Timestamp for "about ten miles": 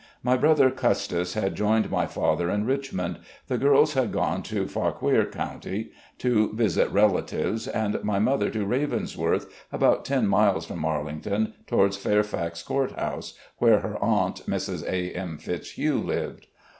9.71-10.65